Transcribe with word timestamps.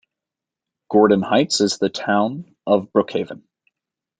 Gordon 0.89 1.21
Heights 1.21 1.61
is 1.61 1.73
in 1.73 1.77
the 1.81 1.89
Town 1.91 2.55
of 2.65 2.91
Brookhaven. 2.91 3.43